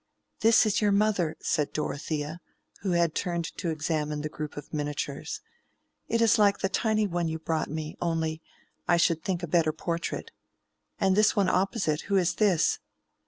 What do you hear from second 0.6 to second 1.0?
is your